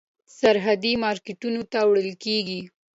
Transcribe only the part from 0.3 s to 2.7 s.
سرحدي مارکېټونو ته وړل کېږي.